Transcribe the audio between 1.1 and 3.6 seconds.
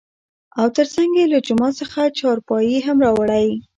يې له جومات څخه چارپايي هم راوړى.